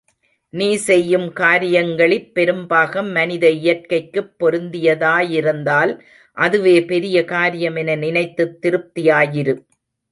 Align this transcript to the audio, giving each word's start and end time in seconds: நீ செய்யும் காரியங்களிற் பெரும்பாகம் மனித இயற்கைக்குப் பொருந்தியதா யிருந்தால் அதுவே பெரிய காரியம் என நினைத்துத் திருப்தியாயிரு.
நீ 0.53 0.75
செய்யும் 0.77 1.27
காரியங்களிற் 1.33 2.25
பெரும்பாகம் 2.35 3.11
மனித 3.11 3.49
இயற்கைக்குப் 3.51 4.33
பொருந்தியதா 4.39 5.15
யிருந்தால் 5.29 5.93
அதுவே 6.37 6.85
பெரிய 6.85 7.25
காரியம் 7.25 7.75
என 7.75 7.95
நினைத்துத் 7.95 8.57
திருப்தியாயிரு. 8.61 9.55